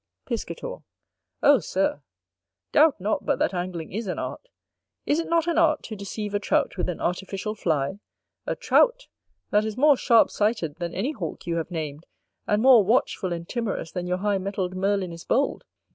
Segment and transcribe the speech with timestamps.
[0.25, 0.77] Piscator.
[1.43, 2.01] O, Sir,
[2.71, 4.47] doubt not but that Angling is an art;
[5.05, 7.99] is it not an art to deceive a Trout with an artificial Fly?
[8.47, 9.05] a Trout!
[9.51, 12.07] that is more sharp sighted than any Hawk you have named,
[12.47, 15.65] and more watchful and timorous than your high mettled Merlin is bold?